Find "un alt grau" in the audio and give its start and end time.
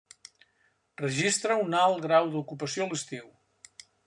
1.67-2.33